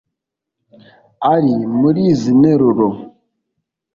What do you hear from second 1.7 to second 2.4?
muri izi